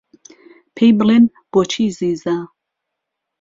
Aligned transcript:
پێی 0.75 0.91
بڵێن 0.97 1.25
بۆچی 1.51 1.85
زیزه 1.97 2.37